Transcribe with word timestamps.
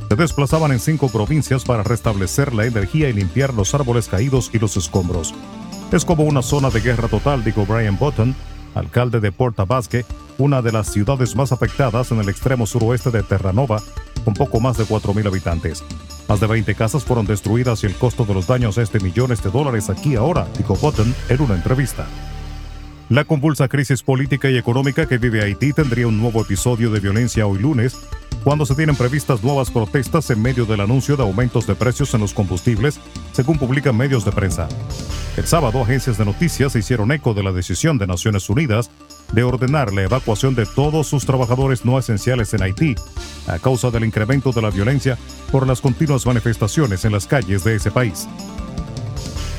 se 0.10 0.16
desplazaban 0.16 0.72
en 0.72 0.80
cinco 0.80 1.10
provincias 1.10 1.64
para 1.64 1.84
restablecer 1.84 2.54
la 2.54 2.66
energía 2.66 3.10
y 3.10 3.14
limpiar 3.14 3.54
los 3.54 3.74
árboles 3.74 4.08
caídos 4.08 4.52
y 4.54 4.60
los 4.60 4.78
escombros. 4.78 5.34
Es 5.92 6.06
como 6.06 6.24
una 6.24 6.44
zona 6.44 6.70
de 6.70 6.82
guerra 6.82 7.08
total, 7.08 7.44
dijo 7.44 7.66
Brian 7.66 7.98
Button, 7.98 8.36
alcalde 8.76 9.20
de 9.20 9.32
Porta 9.32 9.66
Basque, 9.66 10.06
una 10.38 10.62
de 10.62 10.72
las 10.72 10.92
ciudades 10.92 11.36
más 11.36 11.52
afectadas 11.52 12.12
en 12.12 12.20
el 12.20 12.30
extremo 12.30 12.68
suroeste 12.68 13.10
de 13.12 13.24
Terranova, 13.24 13.82
con 14.24 14.34
poco 14.34 14.60
más 14.60 14.78
de 14.78 14.86
4.000 14.86 15.28
habitantes. 15.28 15.84
Más 16.30 16.40
de 16.40 16.46
20 16.46 16.76
casas 16.76 17.04
fueron 17.04 17.26
destruidas 17.26 17.84
y 17.84 17.88
el 17.88 17.96
costo 17.96 18.24
de 18.24 18.36
los 18.36 18.46
daños 18.46 18.78
es 18.78 18.92
de 18.92 19.00
millones 19.00 19.42
de 19.42 19.50
dólares 19.50 19.90
aquí 19.90 20.16
ahora, 20.16 20.48
dijo 20.56 20.76
Button 20.76 21.16
en 21.28 21.42
una 21.42 21.56
entrevista. 21.56 22.06
La 23.10 23.26
convulsa 23.26 23.68
crisis 23.68 24.04
política 24.04 24.48
y 24.52 24.58
económica 24.58 25.08
que 25.08 25.18
vive 25.18 25.42
Haití 25.42 25.74
tendría 25.74 26.06
un 26.06 26.20
nuevo 26.20 26.44
episodio 26.44 26.92
de 26.92 27.00
violencia 27.00 27.48
hoy 27.48 27.58
lunes, 27.58 27.98
cuando 28.44 28.68
se 28.68 28.76
tienen 28.76 28.96
previstas 28.96 29.44
nuevas 29.44 29.72
protestas 29.72 30.30
en 30.30 30.40
medio 30.40 30.66
del 30.66 30.82
anuncio 30.82 31.18
de 31.18 31.24
aumentos 31.24 31.66
de 31.66 31.74
precios 31.74 32.14
en 32.14 32.22
los 32.22 32.36
combustibles, 32.36 33.00
según 33.32 33.58
publican 33.58 33.98
medios 33.98 34.24
de 34.24 34.32
prensa. 34.32 34.70
El 35.36 35.48
sábado, 35.48 35.82
agencias 35.82 36.20
de 36.20 36.26
noticias 36.26 36.76
hicieron 36.76 37.12
eco 37.12 37.34
de 37.34 37.42
la 37.42 37.52
decisión 37.52 37.98
de 37.98 38.06
Naciones 38.06 38.48
Unidas 38.52 38.92
de 39.32 39.44
ordenar 39.44 39.94
la 39.94 40.04
evacuación 40.04 40.56
de 40.56 40.66
todos 40.66 41.08
sus 41.08 41.26
trabajadores 41.26 41.86
no 41.86 41.98
esenciales 42.00 42.54
en 42.54 42.64
Haití, 42.64 42.96
a 43.48 43.60
causa 43.60 43.92
del 43.92 44.06
incremento 44.06 44.52
de 44.52 44.62
la 44.62 44.70
violencia 44.70 45.18
por 45.52 45.68
las 45.68 45.82
continuas 45.82 46.26
manifestaciones 46.26 47.06
en 47.06 47.12
las 47.12 47.28
calles 47.28 47.64
de 47.64 47.76
ese 47.76 47.92
país. 47.92 48.28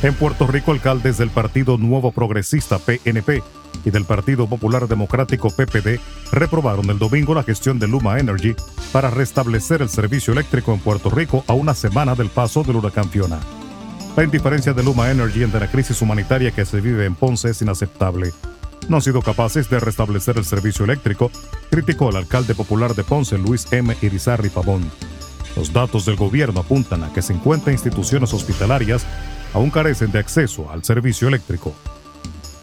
En 0.02 0.14
Puerto 0.14 0.46
Rico, 0.46 0.72
alcaldes 0.72 1.18
del 1.18 1.30
Partido 1.30 1.76
Nuevo 1.76 2.10
Progresista 2.10 2.78
PNP 2.78 3.42
y 3.84 3.90
del 3.90 4.04
Partido 4.04 4.46
Popular 4.46 4.88
Democrático 4.88 5.50
PPD 5.50 6.00
reprobaron 6.32 6.88
el 6.90 6.98
domingo 6.98 7.34
la 7.34 7.42
gestión 7.42 7.78
de 7.78 7.88
Luma 7.88 8.18
Energy 8.18 8.54
para 8.92 9.10
restablecer 9.10 9.82
el 9.82 9.88
servicio 9.88 10.32
eléctrico 10.32 10.72
en 10.72 10.80
Puerto 10.80 11.10
Rico 11.10 11.44
a 11.46 11.52
una 11.52 11.74
semana 11.74 12.14
del 12.14 12.28
paso 12.28 12.62
del 12.62 12.76
huracán 12.76 13.10
Fiona. 13.10 13.40
La 14.16 14.24
indiferencia 14.24 14.72
de 14.72 14.82
Luma 14.82 15.10
Energy 15.10 15.44
ante 15.44 15.60
la 15.60 15.70
crisis 15.70 16.00
humanitaria 16.02 16.50
que 16.50 16.64
se 16.64 16.80
vive 16.80 17.04
en 17.04 17.14
Ponce 17.14 17.50
es 17.50 17.62
inaceptable. 17.62 18.32
No 18.90 18.96
han 18.96 19.02
sido 19.02 19.22
capaces 19.22 19.70
de 19.70 19.78
restablecer 19.78 20.36
el 20.36 20.44
servicio 20.44 20.84
eléctrico, 20.84 21.30
criticó 21.70 22.10
el 22.10 22.16
alcalde 22.16 22.56
popular 22.56 22.96
de 22.96 23.04
Ponce, 23.04 23.38
Luis 23.38 23.72
M. 23.72 23.96
Irizarry 24.02 24.48
Pavón. 24.48 24.90
Los 25.54 25.72
datos 25.72 26.06
del 26.06 26.16
gobierno 26.16 26.58
apuntan 26.58 27.04
a 27.04 27.12
que 27.12 27.22
50 27.22 27.70
instituciones 27.70 28.34
hospitalarias 28.34 29.06
aún 29.54 29.70
carecen 29.70 30.10
de 30.10 30.18
acceso 30.18 30.72
al 30.72 30.82
servicio 30.82 31.28
eléctrico. 31.28 31.72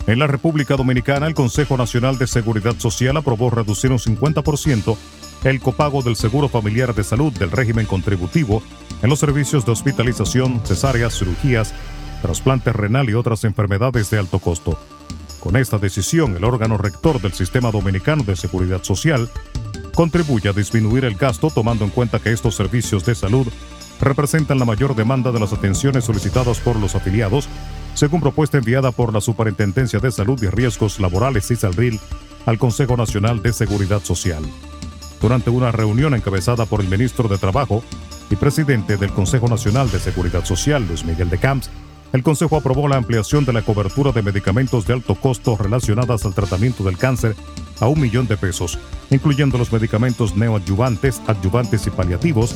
En 0.06 0.20
la 0.20 0.28
República 0.28 0.76
Dominicana, 0.76 1.28
el 1.28 1.34
Consejo 1.34 1.78
Nacional 1.78 2.18
de 2.18 2.28
Seguridad 2.28 2.76
Social 2.78 3.16
aprobó 3.16 3.50
reducir 3.50 3.94
un 3.94 4.00
50% 4.00 4.98
el 5.46 5.62
copago 5.62 6.02
del 6.02 6.18
Seguro 6.18 6.50
Familiar 6.50 6.94
de 6.94 7.06
Salud 7.06 7.32
del 7.32 7.52
régimen 7.52 7.86
contributivo 7.86 8.62
en 9.02 9.10
los 9.10 9.20
servicios 9.20 9.66
de 9.66 9.72
hospitalización, 9.72 10.60
cesáreas, 10.66 11.18
cirugías, 11.18 11.74
trasplante 12.22 12.74
renal 12.74 13.10
y 13.10 13.14
otras 13.14 13.46
enfermedades 13.46 14.10
de 14.10 14.20
alto 14.20 14.40
costo. 14.40 14.78
Con 15.48 15.56
esta 15.56 15.78
decisión, 15.78 16.36
el 16.36 16.44
órgano 16.44 16.78
rector 16.78 17.22
del 17.22 17.32
Sistema 17.32 17.72
Dominicano 17.72 18.22
de 18.24 18.36
Seguridad 18.36 18.84
Social 18.84 19.30
contribuye 19.96 20.50
a 20.50 20.52
disminuir 20.52 21.06
el 21.06 21.16
gasto 21.16 21.50
tomando 21.50 21.86
en 21.86 21.90
cuenta 21.90 22.20
que 22.20 22.34
estos 22.34 22.54
servicios 22.54 23.06
de 23.06 23.16
salud 23.16 23.48
representan 24.02 24.60
la 24.60 24.66
mayor 24.66 24.94
demanda 24.94 25.32
de 25.32 25.40
las 25.40 25.54
atenciones 25.54 26.04
solicitadas 26.04 26.60
por 26.60 26.76
los 26.76 26.96
afiliados, 26.96 27.48
según 27.94 28.20
propuesta 28.20 28.58
enviada 28.58 28.92
por 28.92 29.14
la 29.14 29.22
Superintendencia 29.22 30.00
de 30.00 30.12
Salud 30.12 30.38
y 30.44 30.48
Riesgos 30.48 31.00
Laborales 31.00 31.48
CISALRIL 31.48 31.98
al 32.46 32.58
Consejo 32.58 32.98
Nacional 32.98 33.42
de 33.42 33.54
Seguridad 33.54 34.04
Social. 34.04 34.44
Durante 35.22 35.50
una 35.50 35.72
reunión 35.72 36.14
encabezada 36.14 36.66
por 36.66 36.82
el 36.82 36.90
ministro 36.90 37.30
de 37.30 37.38
Trabajo 37.38 37.86
y 38.30 38.36
presidente 38.36 38.98
del 38.98 39.14
Consejo 39.14 39.48
Nacional 39.48 39.90
de 39.92 40.00
Seguridad 40.00 40.44
Social, 40.44 40.86
Luis 40.86 41.06
Miguel 41.06 41.30
de 41.30 41.38
Camps, 41.38 41.70
el 42.14 42.24
Consejo 42.24 42.58
aprobó 42.58 42.88
la 42.88 42.98
ampliación 42.98 43.46
de 43.46 43.54
la 43.54 43.62
cobertura 43.62 44.12
de 44.12 44.22
medicamentos 44.22 44.88
de 44.88 44.94
alto 44.94 45.16
costo 45.16 45.58
relacionadas 45.58 46.26
al 46.26 46.34
tratamiento 46.34 46.84
del 46.84 46.98
cáncer 46.98 47.36
a 47.80 47.88
un 47.88 48.00
millón 48.00 48.28
de 48.28 48.38
pesos, 48.38 48.80
incluyendo 49.10 49.58
los 49.58 49.72
medicamentos 49.72 50.36
neoadyuvantes, 50.36 51.22
adyuvantes 51.28 51.86
y 51.86 51.90
paliativos, 51.90 52.56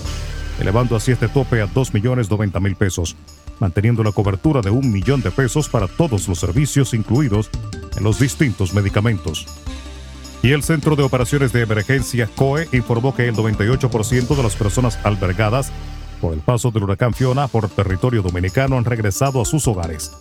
elevando 0.59 0.95
así 0.95 1.11
este 1.11 1.27
tope 1.27 1.61
a 1.61 1.67
2.090.000 1.67 2.75
pesos, 2.75 3.15
manteniendo 3.59 4.03
la 4.03 4.11
cobertura 4.11 4.61
de 4.61 4.69
un 4.69 4.91
millón 4.91 5.21
de 5.21 5.31
pesos 5.31 5.69
para 5.69 5.87
todos 5.87 6.27
los 6.27 6.39
servicios 6.39 6.93
incluidos 6.93 7.49
en 7.95 8.03
los 8.03 8.19
distintos 8.19 8.73
medicamentos. 8.73 9.45
Y 10.43 10.53
el 10.53 10.63
Centro 10.63 10.95
de 10.95 11.03
Operaciones 11.03 11.53
de 11.53 11.61
Emergencia 11.61 12.27
COE 12.35 12.67
informó 12.71 13.13
que 13.13 13.27
el 13.27 13.35
98% 13.35 14.35
de 14.35 14.43
las 14.43 14.55
personas 14.55 14.97
albergadas 15.03 15.71
por 16.21 16.33
el 16.33 16.39
paso 16.39 16.71
del 16.71 16.83
huracán 16.83 17.13
Fiona 17.13 17.47
por 17.47 17.67
territorio 17.67 18.21
dominicano 18.21 18.77
han 18.77 18.85
regresado 18.85 19.41
a 19.41 19.45
sus 19.45 19.67
hogares. 19.67 20.13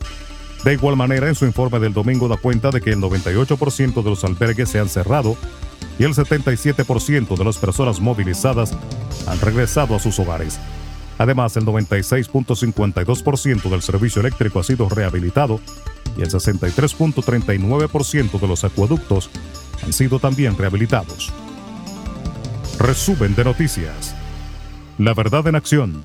De 0.65 0.73
igual 0.73 0.97
manera, 0.97 1.29
en 1.29 1.35
su 1.35 1.47
informe 1.47 1.79
del 1.79 1.93
domingo 1.93 2.27
da 2.27 2.37
cuenta 2.37 2.71
de 2.71 2.81
que 2.81 2.91
el 2.91 2.99
98% 2.99 4.03
de 4.03 4.11
los 4.11 4.25
albergues 4.25 4.71
se 4.71 4.81
han 4.81 4.89
cerrado 4.89 5.37
y 5.99 6.05
el 6.05 6.15
77% 6.15 7.37
de 7.37 7.45
las 7.45 7.59
personas 7.59 8.01
movilizadas 8.01 8.73
han 9.27 9.41
regresado 9.41 9.95
a 9.95 9.99
sus 9.99 10.19
hogares. 10.19 10.59
Además, 11.19 11.57
el 11.57 11.67
96.52% 11.67 13.69
del 13.69 13.83
servicio 13.83 14.21
eléctrico 14.21 14.61
ha 14.61 14.65
sido 14.65 14.89
rehabilitado 14.89 15.61
y 16.17 16.23
el 16.23 16.31
63.39% 16.31 18.41
de 18.41 18.49
los 18.49 18.65
acueductos 18.65 19.31
han 19.85 19.93
sido 19.93 20.19
también 20.19 20.57
rehabilitados. 20.57 21.31
Resumen 22.79 23.35
de 23.35 23.45
noticias. 23.45 24.15
La 25.01 25.15
verdad 25.15 25.47
en 25.47 25.55
acción. 25.55 26.03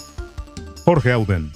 Jorge 0.86 1.12
Auden. 1.12 1.52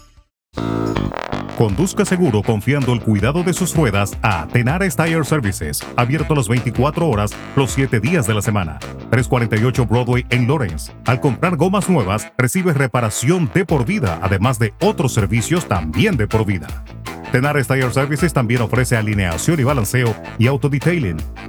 Conduzca 1.58 2.04
seguro 2.04 2.44
confiando 2.44 2.92
el 2.92 3.00
cuidado 3.00 3.44
de 3.44 3.54
sus 3.54 3.74
ruedas 3.74 4.18
a 4.22 4.46
Tenares 4.48 4.98
Tire 4.98 5.24
Services, 5.24 5.80
abierto 5.96 6.36
las 6.36 6.50
24 6.50 7.08
horas, 7.08 7.32
los 7.56 7.72
7 7.72 8.02
días 8.02 8.28
de 8.28 8.34
la 8.34 8.42
semana. 8.42 8.78
348 9.10 9.86
Broadway 9.86 10.26
en 10.32 10.50
Lawrence. 10.50 10.92
Al 11.06 11.22
comprar 11.22 11.56
gomas 11.56 11.90
nuevas, 11.90 12.30
recibe 12.38 12.74
reparación 12.74 13.50
de 13.54 13.64
por 13.64 13.86
vida, 13.86 14.20
además 14.22 14.60
de 14.60 14.74
otros 14.82 15.14
servicios 15.14 15.66
también 15.66 16.18
de 16.18 16.28
por 16.28 16.46
vida. 16.46 16.68
Tenares 17.32 17.70
Tire 17.70 17.90
Services 17.94 18.34
también 18.34 18.64
ofrece 18.64 18.98
alineación 18.98 19.62
y 19.62 19.64
balanceo 19.64 20.14
y 20.40 20.48
autodetailing. 20.48 21.16